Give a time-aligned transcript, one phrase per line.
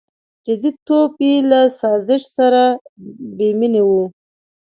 [0.45, 2.63] •جديتوب یې له سازش سره
[3.37, 3.91] بېمینه و.